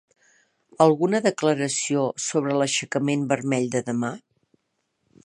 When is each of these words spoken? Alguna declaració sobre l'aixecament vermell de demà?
Alguna 0.85 1.19
declaració 1.25 2.05
sobre 2.29 2.57
l'aixecament 2.63 3.29
vermell 3.35 3.71
de 3.77 3.83
demà? 3.91 4.11